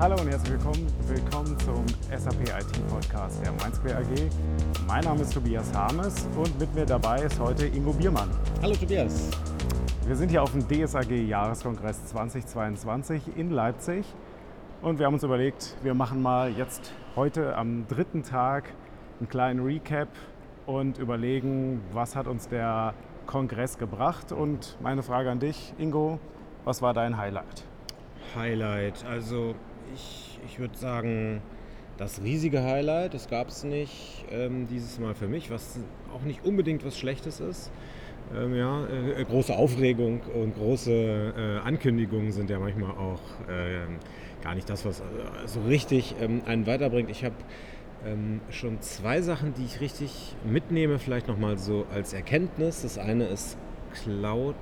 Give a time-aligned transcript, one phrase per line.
[0.00, 4.30] Hallo und herzlich willkommen, willkommen zum SAP IT Podcast der Mainsquare AG.
[4.86, 8.30] Mein Name ist Tobias Harmes und mit mir dabei ist heute Ingo Biermann.
[8.62, 9.28] Hallo Tobias.
[10.06, 14.06] Wir sind hier auf dem DSAG Jahreskongress 2022 in Leipzig
[14.80, 18.72] und wir haben uns überlegt, wir machen mal jetzt heute am dritten Tag
[19.18, 20.08] einen kleinen Recap
[20.64, 22.94] und überlegen, was hat uns der
[23.26, 24.32] Kongress gebracht.
[24.32, 26.18] Und meine Frage an dich, Ingo,
[26.64, 27.66] was war dein Highlight?
[28.34, 29.54] Highlight, also
[29.94, 31.42] ich, ich würde sagen,
[31.96, 35.78] das riesige Highlight, das gab es nicht ähm, dieses Mal für mich, was
[36.14, 37.70] auch nicht unbedingt was Schlechtes ist.
[38.34, 43.86] Ähm, ja, äh, große Aufregung und große äh, Ankündigungen sind ja manchmal auch äh,
[44.42, 45.04] gar nicht das, was äh,
[45.46, 47.10] so richtig ähm, einen weiterbringt.
[47.10, 47.34] Ich habe
[48.06, 52.82] ähm, schon zwei Sachen, die ich richtig mitnehme, vielleicht nochmal so als Erkenntnis.
[52.82, 53.58] Das eine ist
[53.92, 54.54] Cloud.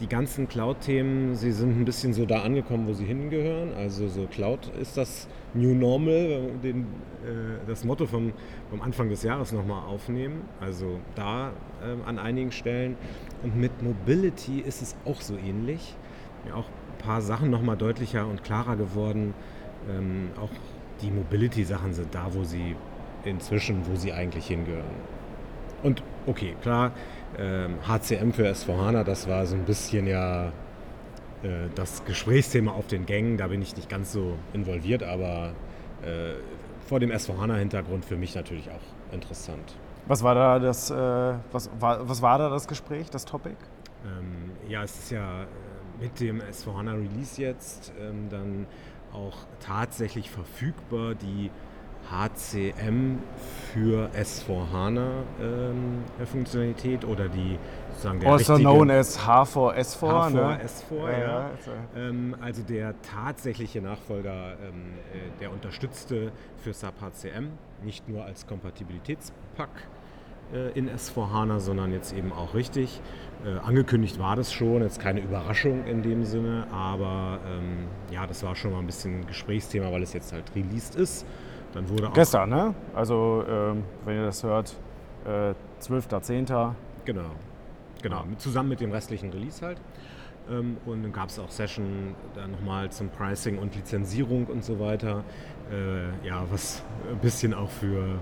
[0.00, 3.74] Die ganzen Cloud-Themen, sie sind ein bisschen so da angekommen, wo sie hingehören.
[3.74, 6.82] Also so Cloud ist das New Normal, den,
[7.24, 8.32] äh, das Motto vom,
[8.70, 10.42] vom Anfang des Jahres nochmal aufnehmen.
[10.60, 11.50] Also da
[11.82, 12.96] äh, an einigen Stellen.
[13.42, 15.96] Und mit Mobility ist es auch so ähnlich.
[16.46, 19.34] Ja, auch ein paar Sachen nochmal deutlicher und klarer geworden.
[19.90, 20.50] Ähm, auch
[21.02, 22.76] die Mobility-Sachen sind da, wo sie
[23.24, 25.18] inzwischen, wo sie eigentlich hingehören.
[25.82, 26.92] Und okay, klar,
[27.36, 30.52] HCM für S4HANA, das war so ein bisschen ja
[31.42, 33.36] äh, das Gesprächsthema auf den Gängen.
[33.36, 35.52] Da bin ich nicht ganz so involviert, aber
[36.02, 36.34] äh,
[36.86, 39.74] vor dem S4HANA-Hintergrund für mich natürlich auch interessant.
[40.06, 40.94] Was war da das, äh,
[41.52, 43.56] was, war, was war da das Gespräch, das Topic?
[44.04, 45.46] Ähm, ja, es ist ja
[46.00, 48.66] mit dem S4HANA Release jetzt ähm, dann
[49.12, 51.50] auch tatsächlich verfügbar, die
[52.10, 53.18] HCM
[53.72, 55.08] für S4HANA
[55.40, 57.58] ähm, Funktionalität oder die
[57.90, 60.00] sozusagen der also known as H4S4.
[60.00, 61.12] H4S4, ne?
[61.12, 61.18] ja.
[61.20, 61.50] ja.
[61.96, 67.48] Ähm, also der tatsächliche Nachfolger, ähm, äh, der unterstützte für SAP HCM,
[67.82, 69.70] nicht nur als Kompatibilitätspack
[70.52, 73.00] äh, in S4HANA, sondern jetzt eben auch richtig.
[73.44, 78.42] Äh, angekündigt war das schon, jetzt keine Überraschung in dem Sinne, aber ähm, ja, das
[78.42, 81.26] war schon mal ein bisschen Gesprächsthema, weil es jetzt halt released ist.
[81.72, 82.74] Dann wurde Gestern, ne?
[82.94, 84.74] Also, ähm, wenn ihr das hört,
[85.26, 86.74] äh, 12.10.
[87.04, 87.30] Genau,
[88.02, 89.80] genau, zusammen mit dem restlichen Release halt.
[90.50, 94.80] Ähm, und dann gab es auch Session dann nochmal zum Pricing und Lizenzierung und so
[94.80, 95.24] weiter.
[95.70, 98.18] Äh, ja, was ein bisschen auch für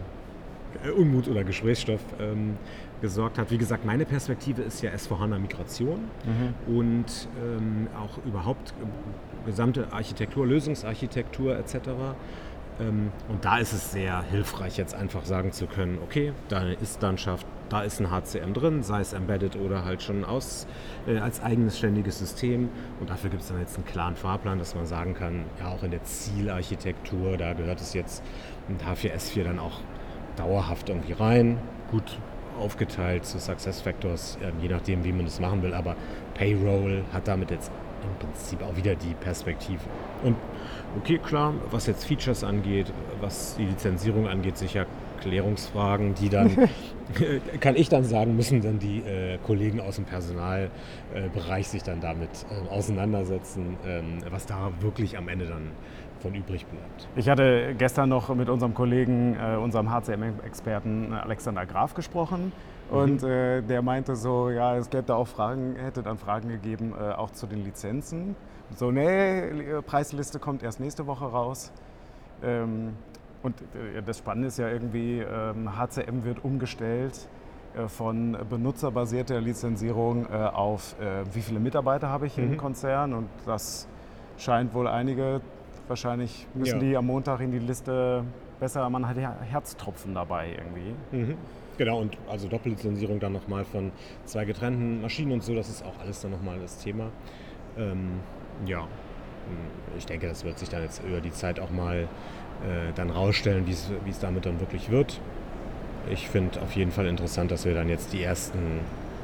[0.85, 2.57] äh, Unmut oder Gesprächsstoff ähm,
[3.01, 3.51] gesorgt hat.
[3.51, 6.77] Wie gesagt, meine Perspektive ist ja S4HANA-Migration mhm.
[6.77, 11.77] und ähm, auch überhaupt äh, gesamte Architektur, Lösungsarchitektur etc.
[12.81, 17.01] Ähm, und da ist es sehr hilfreich, jetzt einfach sagen zu können, okay, da ist
[17.03, 20.67] Landschaft, da ist ein HCM drin, sei es embedded oder halt schon aus,
[21.07, 22.69] äh, als eigenes ständiges System.
[23.01, 25.83] Und dafür gibt es dann jetzt einen klaren Fahrplan, dass man sagen kann, ja auch
[25.83, 28.23] in der Zielarchitektur, da gehört es jetzt
[28.69, 29.81] mit H4S4 dann auch
[30.37, 31.59] dauerhaft irgendwie rein.
[31.91, 32.19] Gut
[32.59, 35.75] aufgeteilt zu Success Factors, je nachdem, wie man das machen will.
[35.75, 35.95] Aber
[36.35, 37.71] Payroll hat damit jetzt
[38.07, 39.81] im Prinzip auch wieder die Perspektive.
[40.23, 40.37] Und
[40.97, 44.87] okay, klar, was jetzt Features angeht, was die Lizenzierung angeht, sicher
[45.21, 46.51] Klärungsfragen, die dann,
[47.61, 52.01] kann ich dann sagen, müssen dann die äh, Kollegen aus dem Personalbereich äh, sich dann
[52.01, 55.71] damit äh, auseinandersetzen, ähm, was da wirklich am Ende dann
[56.21, 57.09] von übrig bleibt.
[57.17, 62.53] Ich hatte gestern noch mit unserem Kollegen, äh, unserem HCM-Experten Alexander Graf gesprochen.
[62.91, 62.97] Mhm.
[62.97, 66.95] Und äh, der meinte so, ja, es gäbe da auch Fragen, hätte dann Fragen gegeben,
[66.99, 68.37] äh, auch zu den Lizenzen.
[68.75, 71.73] So, nee, Preisliste kommt erst nächste Woche raus.
[72.43, 72.95] Ähm,
[73.43, 77.29] und äh, das Spannende ist ja irgendwie, ähm, HCM wird umgestellt
[77.77, 82.53] äh, von benutzerbasierter Lizenzierung äh, auf, äh, wie viele Mitarbeiter habe ich mhm.
[82.53, 83.13] im Konzern.
[83.13, 83.87] Und das
[84.37, 85.41] scheint wohl einige
[85.89, 86.89] Wahrscheinlich müssen ja.
[86.89, 88.25] die am Montag in die Liste
[88.59, 90.95] besser, man hat Herztropfen dabei irgendwie.
[91.13, 91.35] Mhm.
[91.79, 93.93] Genau, und also Doppellizenzierung dann nochmal von
[94.25, 97.11] zwei getrennten Maschinen und so, das ist auch alles dann nochmal das Thema.
[97.77, 98.21] Ähm,
[98.65, 98.87] ja,
[99.99, 103.67] ich denke, das wird sich dann jetzt über die Zeit auch mal äh, dann rausstellen,
[103.67, 105.21] wie es damit dann wirklich wird.
[106.11, 108.81] Ich finde auf jeden Fall interessant, dass wir dann jetzt die ersten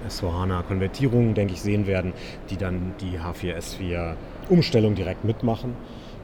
[0.09, 2.13] S4HANA-Konvertierungen, denke ich, sehen werden,
[2.51, 5.75] die dann die H4S4-Umstellung direkt mitmachen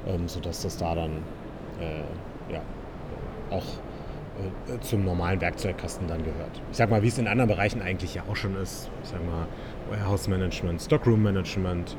[0.08, 1.10] ähm, sodass das da dann
[1.80, 2.60] äh, ja,
[3.50, 3.64] auch
[4.80, 6.60] zum normalen Werkzeugkasten dann gehört.
[6.70, 8.90] Ich sag mal, wie es in anderen Bereichen eigentlich ja auch schon ist.
[9.02, 9.46] Ich sag mal,
[9.90, 11.96] Warehouse Management, Stockroom Management,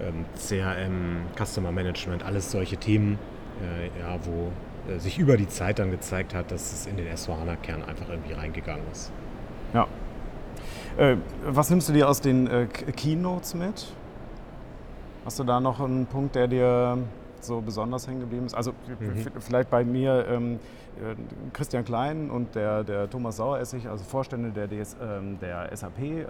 [0.00, 3.18] ähm, CRM, Customer Management, alles solche Themen,
[3.62, 4.50] äh, ja, wo
[4.92, 8.32] äh, sich über die Zeit dann gezeigt hat, dass es in den S4HANA-Kern einfach irgendwie
[8.32, 9.12] reingegangen ist.
[9.72, 9.86] Ja.
[10.96, 13.92] Äh, was nimmst du dir aus den äh, Keynotes mit?
[15.24, 16.98] Hast du da noch einen Punkt, der dir
[17.44, 18.54] so besonders hängen geblieben ist.
[18.54, 19.26] Also mhm.
[19.40, 20.54] vielleicht bei mir ähm,
[20.96, 21.14] äh,
[21.52, 25.98] Christian Klein und der, der Thomas Saueressig, also Vorstände der, DS, ähm, der SAP.
[26.00, 26.24] Äh,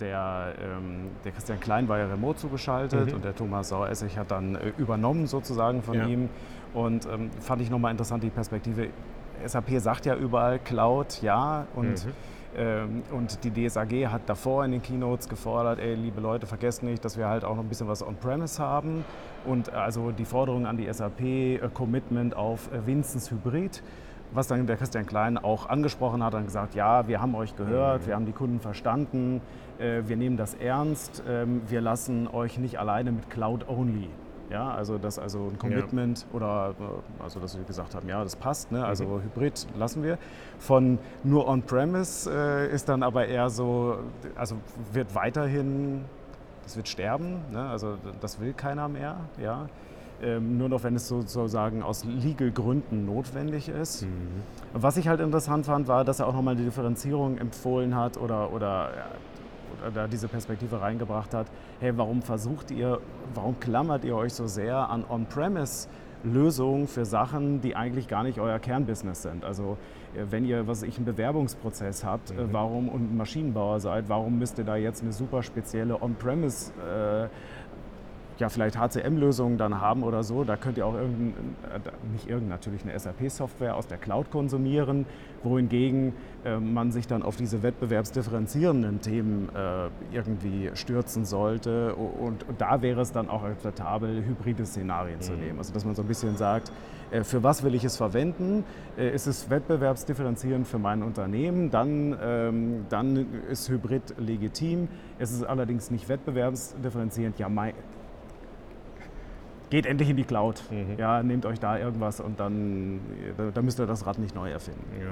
[0.00, 3.14] der, ähm, der Christian Klein war ja remote zugeschaltet mhm.
[3.14, 6.06] und der Thomas Saueressig hat dann äh, übernommen sozusagen von ja.
[6.06, 6.28] ihm.
[6.74, 8.88] Und ähm, fand ich nochmal interessant die Perspektive.
[9.44, 12.12] SAP sagt ja überall Cloud, ja, und mhm
[13.12, 17.18] und die DSAG hat davor in den Keynotes gefordert, ey, liebe Leute, vergesst nicht, dass
[17.18, 19.04] wir halt auch noch ein bisschen was on-premise haben.
[19.44, 23.82] Und also die Forderung an die SAP, äh, Commitment auf äh, wenigstens Hybrid
[24.32, 28.02] was dann der Christian Klein auch angesprochen hat, und gesagt, ja, wir haben euch gehört,
[28.02, 28.06] mhm.
[28.06, 29.40] wir haben die Kunden verstanden,
[29.78, 34.08] äh, wir nehmen das ernst, ähm, wir lassen euch nicht alleine mit Cloud Only.
[34.50, 36.36] Ja, also das also ein Commitment ja.
[36.36, 38.84] oder äh, also dass wir gesagt haben, ja, das passt, ne?
[38.84, 39.22] also mhm.
[39.24, 40.18] Hybrid lassen wir.
[40.58, 43.98] Von nur On-Premise äh, ist dann aber eher so,
[44.36, 44.56] also
[44.92, 46.04] wird weiterhin,
[46.62, 47.68] das wird sterben, ne?
[47.68, 49.66] also das will keiner mehr, ja.
[50.22, 54.04] Ähm, nur noch wenn es sozusagen aus Legal Gründen notwendig ist.
[54.04, 54.42] Mhm.
[54.72, 58.50] Was ich halt interessant fand, war, dass er auch nochmal die Differenzierung empfohlen hat oder,
[58.50, 58.92] oder
[59.94, 61.46] da diese Perspektive reingebracht hat,
[61.80, 63.00] hey, warum versucht ihr,
[63.34, 65.88] warum klammert ihr euch so sehr an On-Premise?
[66.24, 69.44] Lösungen für Sachen, die eigentlich gar nicht euer Kernbusiness sind.
[69.44, 69.76] Also
[70.14, 72.52] äh, wenn ihr, was ich, einen Bewerbungsprozess habt, äh, mhm.
[72.52, 77.28] warum und Maschinenbauer seid, warum müsst ihr da jetzt eine super spezielle On-Premise äh,
[78.38, 80.44] ja, vielleicht HCM-Lösungen dann haben oder so.
[80.44, 85.06] Da könnt ihr auch irgendein, äh, nicht irgendein, natürlich eine SAP-Software aus der Cloud konsumieren,
[85.42, 86.12] wohingegen
[86.44, 91.94] äh, man sich dann auf diese wettbewerbsdifferenzierenden Themen äh, irgendwie stürzen sollte.
[91.94, 95.22] Und, und, da wäre es dann auch akzeptabel, hybride Szenarien mhm.
[95.22, 95.58] zu nehmen.
[95.58, 96.70] Also dass man so ein bisschen sagt,
[97.10, 98.64] äh, für was will ich es verwenden?
[98.98, 101.70] Äh, ist es wettbewerbsdifferenzierend für mein Unternehmen?
[101.70, 104.88] Dann, ähm, dann ist Hybrid legitim.
[105.18, 107.38] Es ist allerdings nicht wettbewerbsdifferenzierend.
[107.38, 107.72] Ja, mein,
[109.76, 110.62] geht endlich in die Cloud.
[110.70, 110.96] Mhm.
[110.96, 112.98] Ja, nehmt euch da irgendwas und dann,
[113.52, 114.86] da, müsst ihr das Rad nicht neu erfinden.
[114.98, 115.08] Ja.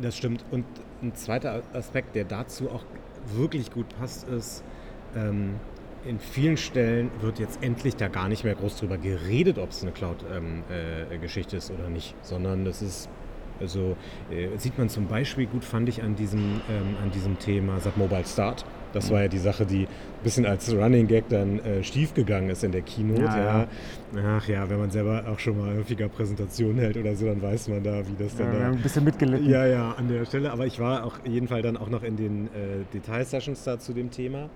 [0.00, 0.44] Das stimmt.
[0.52, 0.64] Und
[1.02, 2.84] ein zweiter Aspekt, der dazu auch
[3.34, 4.62] wirklich gut passt, ist,
[5.16, 5.56] ähm,
[6.04, 9.82] in vielen Stellen wird jetzt endlich da gar nicht mehr groß drüber geredet, ob es
[9.82, 13.10] eine Cloud-Geschichte ähm, äh, ist oder nicht, sondern es ist
[13.60, 13.96] also
[14.30, 17.96] äh, sieht man zum Beispiel gut, fand ich an diesem, ähm, an diesem Thema SAP
[17.96, 18.64] Mobile Start.
[18.92, 21.82] Das war ja die Sache, die ein bisschen als Running Gag dann äh,
[22.14, 23.22] gegangen ist in der Keynote.
[23.22, 23.66] Ja, ja.
[24.38, 27.68] Ach ja, wenn man selber auch schon mal häufiger Präsentationen hält oder so, dann weiß
[27.68, 28.66] man da, wie das dann ja, da...
[28.66, 29.48] Ein bisschen mitgelitten.
[29.48, 30.50] Ja, ja, an der Stelle.
[30.50, 34.10] Aber ich war auch jedenfalls dann auch noch in den äh, Detail-Sessions da zu dem
[34.10, 34.50] Thema.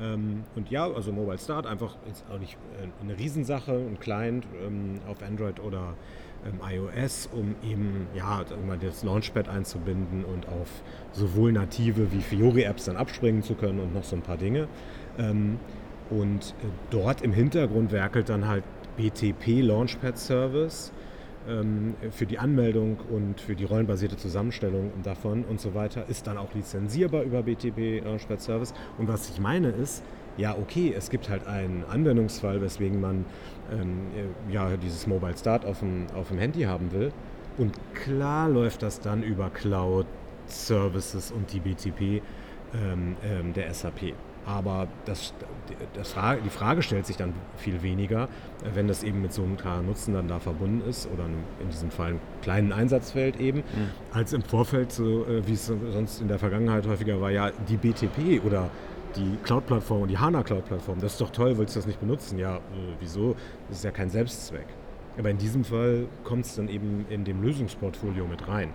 [0.00, 4.46] Ähm, und ja, also Mobile Start einfach ist auch nicht äh, eine Riesensache, ein Client
[4.66, 5.94] ähm, auf Android oder
[6.62, 8.44] iOS, um eben ja,
[8.80, 10.68] das Launchpad einzubinden und auf
[11.12, 14.68] sowohl native wie Fiori-Apps dann abspringen zu können und noch so ein paar Dinge.
[15.18, 15.58] Ähm,
[16.10, 18.64] und äh, dort im Hintergrund werkelt dann halt
[18.96, 20.92] BTP Launchpad Service
[21.48, 26.36] ähm, für die Anmeldung und für die rollenbasierte Zusammenstellung davon und so weiter, ist dann
[26.36, 28.74] auch lizenzierbar über BTP Launchpad Service.
[28.98, 30.02] Und was ich meine ist,
[30.40, 33.26] ja, okay, es gibt halt einen Anwendungsfall, weswegen man
[33.70, 34.06] ähm,
[34.50, 37.12] ja, dieses Mobile Start auf dem, auf dem Handy haben will.
[37.58, 40.06] Und klar läuft das dann über Cloud
[40.46, 42.22] Services und die BTP
[42.74, 44.14] ähm, ähm, der SAP.
[44.46, 45.34] Aber das,
[45.92, 48.28] das die Frage stellt sich dann viel weniger,
[48.74, 51.26] wenn das eben mit so einem klaren Nutzen dann da verbunden ist oder
[51.60, 53.90] in diesem Fall einem kleinen Einsatzfeld eben, mhm.
[54.12, 57.76] als im Vorfeld, so, äh, wie es sonst in der Vergangenheit häufiger war, ja, die
[57.76, 58.70] BTP oder
[59.16, 62.38] die Cloud-Plattform und die HANA Cloud-Plattform, das ist doch toll, willst du das nicht benutzen?
[62.38, 62.60] Ja, äh,
[62.98, 63.34] wieso?
[63.68, 64.66] Das ist ja kein Selbstzweck.
[65.18, 68.70] Aber in diesem Fall kommt es dann eben in dem Lösungsportfolio mit rein.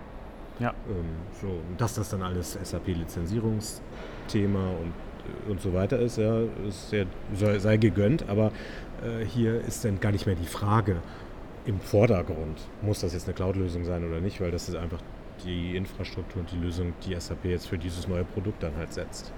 [0.58, 0.74] Ja.
[0.88, 1.04] Ähm,
[1.40, 7.04] so, dass das dann alles SAP-Lizenzierungsthema und, äh, und so weiter ist, ja, ist ja,
[7.34, 8.52] sei, sei gegönnt, aber
[9.02, 10.96] äh, hier ist dann gar nicht mehr die Frage
[11.66, 15.00] im Vordergrund, muss das jetzt eine Cloud-Lösung sein oder nicht, weil das ist einfach
[15.44, 19.32] die Infrastruktur und die Lösung, die SAP jetzt für dieses neue Produkt dann halt setzt.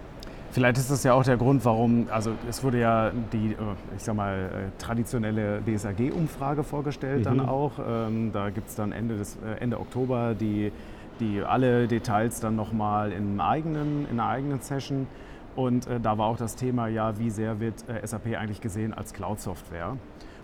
[0.51, 3.57] Vielleicht ist das ja auch der Grund, warum, also es wurde ja die, äh,
[3.97, 7.25] ich sag mal, äh, traditionelle DSAG-Umfrage vorgestellt mhm.
[7.25, 7.73] dann auch.
[7.87, 10.73] Ähm, da gibt es dann Ende, des, äh, Ende Oktober die,
[11.21, 15.07] die alle Details dann nochmal in, eigenen, in einer eigenen Session.
[15.55, 19.97] Und da war auch das Thema, ja, wie sehr wird SAP eigentlich gesehen als Cloud-Software?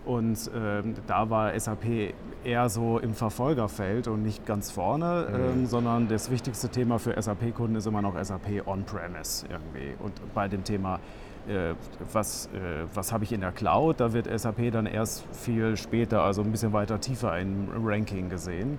[0.05, 2.13] Und ähm, da war SAP
[2.45, 5.35] eher so im Verfolgerfeld und nicht ganz vorne, mhm.
[5.35, 9.95] ähm, sondern das wichtigste Thema für SAP-Kunden ist immer noch SAP On-Premise irgendwie.
[10.03, 11.01] Und bei dem Thema,
[11.49, 11.75] äh,
[12.13, 16.23] was, äh, was habe ich in der Cloud, da wird SAP dann erst viel später,
[16.23, 18.79] also ein bisschen weiter tiefer im Ranking gesehen.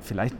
[0.00, 0.36] Vielleicht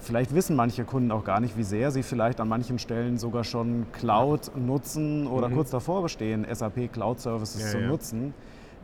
[0.00, 3.42] Vielleicht wissen manche Kunden auch gar nicht, wie sehr sie vielleicht an manchen Stellen sogar
[3.42, 5.54] schon Cloud nutzen oder mhm.
[5.54, 7.88] kurz davor bestehen, SAP Cloud Services ja, zu ja.
[7.88, 8.32] nutzen.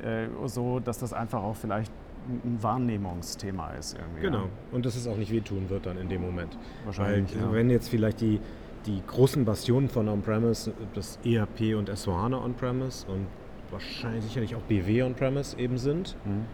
[0.02, 1.92] Äh, so dass das einfach auch vielleicht
[2.26, 3.96] ein Wahrnehmungsthema ist.
[3.98, 4.48] Irgendwie, genau, ja.
[4.72, 6.56] und dass es auch nicht wehtun wird dann in dem Moment.
[6.84, 7.34] Wahrscheinlich.
[7.34, 7.52] Weil, ja.
[7.52, 8.40] Wenn jetzt vielleicht die,
[8.86, 13.26] die großen Bastionen von On-Premise, das ERP und S4HANA On-Premise und
[13.70, 16.44] wahrscheinlich sicherlich auch BW On-Premise eben sind, mhm.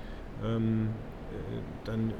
[0.45, 0.89] ähm,
[1.31, 2.13] äh, dann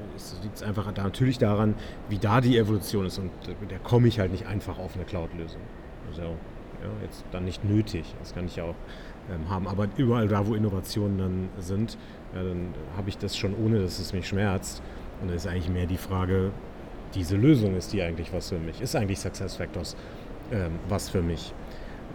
[0.43, 1.75] liegt es einfach da natürlich daran,
[2.09, 3.19] wie da die Evolution ist.
[3.19, 5.61] Und da komme ich halt nicht einfach auf eine Cloud-Lösung.
[6.09, 6.35] Also
[6.81, 8.15] ja, jetzt dann nicht nötig.
[8.19, 8.75] Das kann ich ja auch
[9.31, 9.67] ähm, haben.
[9.67, 11.97] Aber überall da, wo Innovationen dann sind,
[12.33, 14.81] ja, dann habe ich das schon ohne, dass es mich schmerzt.
[15.21, 16.51] Und dann ist eigentlich mehr die Frage,
[17.13, 18.81] diese Lösung ist die eigentlich was für mich?
[18.81, 19.95] Ist eigentlich Success Factors
[20.51, 21.53] ähm, was für mich?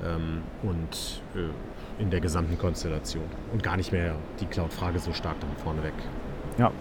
[0.04, 3.24] Ähm, und äh, in der gesamten Konstellation.
[3.52, 5.94] Und gar nicht mehr die Cloud-Frage so stark dann vorneweg.
[6.58, 6.72] Ja,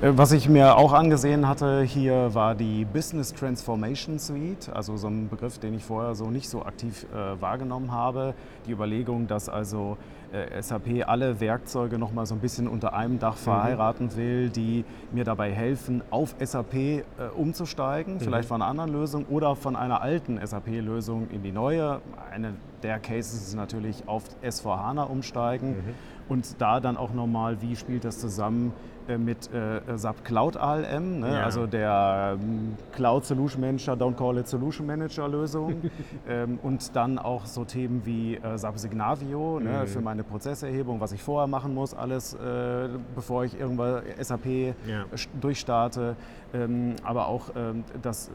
[0.00, 5.28] was ich mir auch angesehen hatte hier war die Business Transformation Suite, also so ein
[5.28, 8.34] Begriff, den ich vorher so nicht so aktiv äh, wahrgenommen habe.
[8.68, 9.96] Die Überlegung, dass also
[10.30, 13.38] äh, SAP alle Werkzeuge nochmal so ein bisschen unter einem Dach mhm.
[13.40, 14.16] verheiraten mhm.
[14.16, 17.02] will, die mir dabei helfen, auf SAP äh,
[17.36, 18.20] umzusteigen, mhm.
[18.20, 22.00] vielleicht von einer anderen Lösung oder von einer alten SAP-Lösung in die neue.
[22.30, 25.70] Eine der Cases ist natürlich auf S4HANA umsteigen.
[25.70, 30.56] Mhm und da dann auch nochmal, wie spielt das zusammen äh, mit äh, SAP Cloud
[30.56, 31.32] ALM, ne?
[31.32, 31.44] ja.
[31.44, 35.90] also der ähm, Cloud Solution Manager, Don't Call It Solution Manager Lösung
[36.28, 39.82] ähm, und dann auch so Themen wie äh, SAP Signavio ne?
[39.82, 39.86] mhm.
[39.86, 44.46] für meine Prozesserhebung, was ich vorher machen muss, alles äh, bevor ich irgendwann SAP
[44.86, 45.04] ja.
[45.40, 46.16] durchstarte,
[46.52, 48.30] ähm, aber auch ähm, das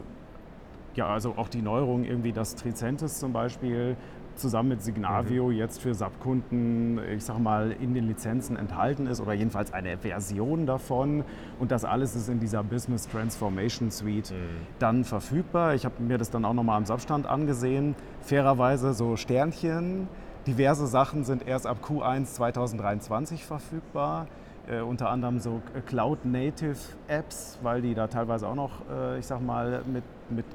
[0.96, 3.96] ja, also auch die Neuerung irgendwie, dass Tricentis zum Beispiel
[4.38, 5.52] zusammen mit Signavio mhm.
[5.52, 10.66] jetzt für SAP-Kunden, ich sag mal, in den Lizenzen enthalten ist oder jedenfalls eine Version
[10.66, 11.24] davon.
[11.58, 14.66] Und das alles ist in dieser Business Transformation Suite mhm.
[14.78, 15.74] dann verfügbar.
[15.74, 17.94] Ich habe mir das dann auch nochmal am SAP-Stand angesehen.
[18.20, 20.08] Fairerweise so Sternchen.
[20.46, 24.26] Diverse Sachen sind erst ab Q1 2023 verfügbar.
[24.66, 26.76] Äh, unter anderem so Cloud-Native
[27.08, 30.46] Apps, weil die da teilweise auch noch, äh, ich sag mal, mit, mit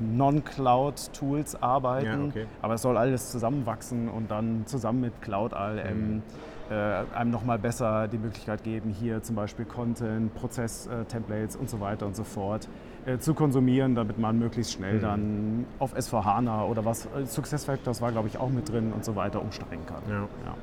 [0.00, 2.06] Non-Cloud-Tools arbeiten.
[2.06, 2.46] Ja, okay.
[2.62, 6.22] Aber es soll alles zusammenwachsen und dann zusammen mit Cloud ALM mhm.
[6.70, 6.74] äh,
[7.14, 12.16] einem nochmal besser die Möglichkeit geben, hier zum Beispiel Content, Prozess-Templates und so weiter und
[12.16, 12.68] so fort
[13.06, 15.00] äh, zu konsumieren, damit man möglichst schnell mhm.
[15.00, 19.16] dann auf S4HANA oder was, äh, SuccessFactors war glaube ich auch mit drin und so
[19.16, 20.02] weiter umsteigen kann.
[20.08, 20.20] Ja.
[20.44, 20.54] Ja.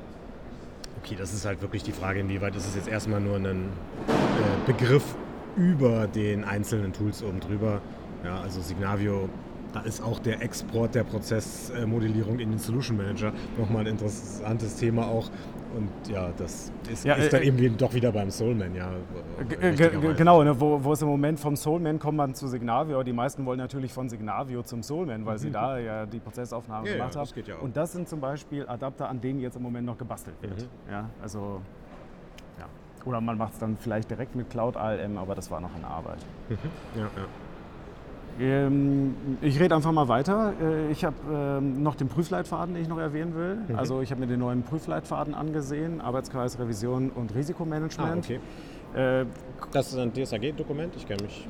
[1.02, 4.66] Okay, das ist halt wirklich die Frage, inwieweit ist es jetzt erstmal nur ein äh,
[4.66, 5.14] Begriff
[5.56, 7.80] über den einzelnen Tools oben drüber
[8.26, 9.28] ja, also Signavio,
[9.72, 15.06] da ist auch der Export der Prozessmodellierung in den Solution Manager nochmal ein interessantes Thema
[15.06, 15.30] auch.
[15.76, 18.88] Und ja, das ist, ja, ist dann äh, eben doch wieder beim Soulman, ja.
[20.16, 23.02] Genau, ne, wo, wo es im Moment vom Soulman kommt man zu Signavio.
[23.02, 25.38] Die meisten wollen natürlich von Signavio zum Soulman, weil mhm.
[25.38, 27.30] sie da ja die Prozessaufnahme ja, gemacht ja, haben.
[27.44, 30.62] Ja Und das sind zum Beispiel Adapter, an denen jetzt im Moment noch gebastelt wird.
[30.62, 30.90] Mhm.
[30.90, 31.60] Ja, also,
[32.58, 32.66] ja.
[33.04, 35.84] Oder man macht es dann vielleicht direkt mit Cloud ALM, aber das war noch in
[35.84, 36.24] Arbeit.
[36.48, 36.56] Mhm.
[36.96, 37.10] Ja,
[38.38, 40.52] ich rede einfach mal weiter.
[40.60, 43.58] Äh, ich habe ähm, noch den Prüfleitfaden, den ich noch erwähnen will.
[43.68, 43.78] Mhm.
[43.78, 48.24] Also ich habe mir den neuen Prüfleitfaden angesehen, Arbeitskreis Revision und Risikomanagement.
[48.24, 48.40] Ah, okay.
[48.94, 49.26] Äh,
[49.72, 51.48] das ist ein DSAG-Dokument, ich kenne mich.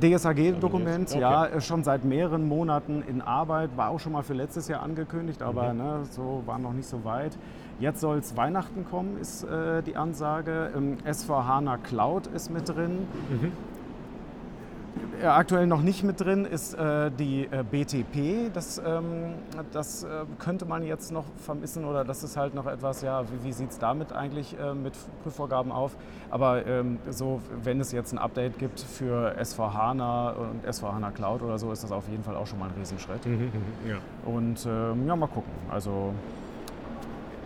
[0.00, 1.20] DSAG-Dokument, okay.
[1.20, 5.42] ja, schon seit mehreren Monaten in Arbeit, war auch schon mal für letztes Jahr angekündigt,
[5.42, 5.78] aber mhm.
[5.78, 7.36] ne, so war noch nicht so weit.
[7.78, 10.70] Jetzt soll es Weihnachten kommen, ist äh, die Ansage.
[10.76, 13.06] Ähm, SV HANA Cloud ist mit drin.
[13.30, 13.52] Mhm.
[15.22, 18.52] Äh, aktuell noch nicht mit drin ist äh, die äh, BTP.
[18.52, 19.34] Das, ähm,
[19.72, 23.44] das äh, könnte man jetzt noch vermissen oder das ist halt noch etwas, ja, wie,
[23.44, 25.96] wie sieht es damit eigentlich äh, mit Prüfvorgaben auf?
[26.30, 31.58] Aber ähm, so, wenn es jetzt ein Update gibt für S4HANA und S4HANA Cloud oder
[31.58, 33.24] so, ist das auf jeden Fall auch schon mal ein Riesenschritt.
[33.24, 33.52] Mhm, mhm
[33.88, 33.98] ja.
[34.24, 35.52] Und ähm, ja, mal gucken.
[35.70, 36.12] Also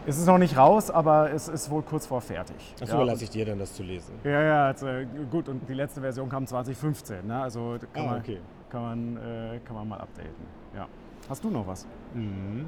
[0.06, 2.56] es ist noch nicht raus, aber es ist wohl kurz vor fertig.
[2.80, 4.14] Achso, ja, überlasse ich dir dann, das zu lesen.
[4.24, 4.86] Ja, ja, also,
[5.30, 5.48] gut.
[5.48, 7.26] Und die letzte Version kam 2015.
[7.26, 7.42] Ne?
[7.42, 8.38] Also kann, ah, man, okay.
[8.70, 10.30] kann, man, äh, kann man mal updaten.
[10.74, 10.86] Ja.
[11.28, 11.86] Hast du noch was?
[12.14, 12.66] Mhm.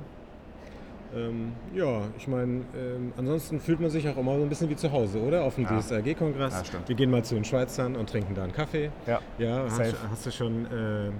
[1.14, 4.76] Ähm, ja, ich meine, ähm, ansonsten fühlt man sich auch immer so ein bisschen wie
[4.76, 5.42] zu Hause, oder?
[5.44, 5.78] Auf dem ja.
[5.78, 6.64] DSRG-Kongress.
[6.72, 8.90] Ja, Wir gehen mal zu den Schweizern und trinken da einen Kaffee.
[9.06, 9.80] Ja, ja hast,
[10.10, 11.10] hast, du schon äh,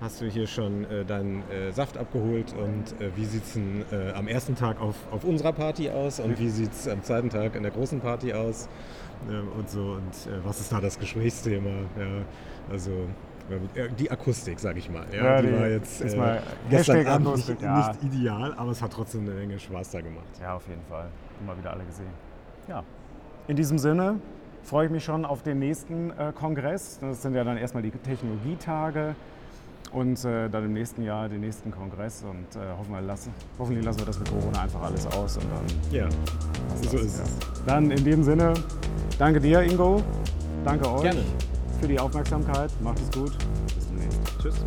[0.00, 4.12] hast du hier schon äh, deinen äh, Saft abgeholt und äh, wie sieht es äh,
[4.14, 7.54] am ersten Tag auf, auf unserer Party aus und wie sieht es am zweiten Tag
[7.56, 8.68] in der großen Party aus
[9.28, 11.70] äh, und so und äh, was ist da das Gesprächsthema?
[11.98, 12.24] Ja,
[12.70, 12.90] also
[13.98, 15.06] die Akustik, sag ich mal.
[15.10, 17.88] Ja, ja die, die, war jetzt äh, gestern Abend nicht, ja.
[17.88, 20.26] nicht, ideal, aber es hat trotzdem eine Menge Spaß da gemacht.
[20.40, 21.08] Ja, auf jeden Fall.
[21.40, 22.10] Immer wieder alle gesehen.
[22.68, 22.84] Ja.
[23.46, 24.20] In diesem Sinne
[24.62, 26.98] freue ich mich schon auf den nächsten äh, Kongress.
[27.00, 29.14] Das sind ja dann erstmal die Technologietage.
[29.92, 33.84] Und äh, dann im nächsten Jahr den nächsten Kongress und äh, hoffen wir lassen, hoffentlich
[33.84, 35.92] lassen wir das mit Corona einfach alles aus und dann.
[35.92, 37.24] Ja, so das, ist ja.
[37.24, 37.64] es.
[37.66, 38.54] Dann in dem Sinne,
[39.18, 40.02] danke dir, Ingo.
[40.64, 41.24] Danke euch Gerne.
[41.80, 42.70] für die Aufmerksamkeit.
[42.82, 43.32] Macht es gut.
[43.74, 44.20] Bis demnächst.
[44.42, 44.64] Tschüss.